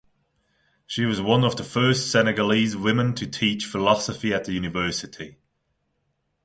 She 0.87 1.05
was 1.05 1.21
one 1.21 1.43
of 1.43 1.57
the 1.57 1.63
first 1.63 2.09
Senegalese 2.09 2.75
women 2.75 3.13
to 3.13 3.27
teach 3.27 3.67
philosophy 3.67 4.33
at 4.33 4.45
the 4.45 4.53
university. 4.53 5.37